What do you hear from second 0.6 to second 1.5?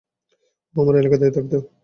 ও আমার এলাকাতেই